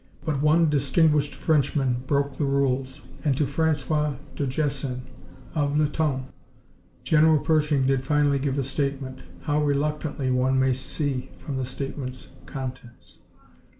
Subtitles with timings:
[0.25, 5.03] But one distinguished Frenchman broke the rules, and to François de Jessen,
[5.53, 6.27] of Le Temps,
[7.03, 9.25] General Pershing did finally give a statement.
[9.41, 13.19] How reluctantly one may see from the statement's contents.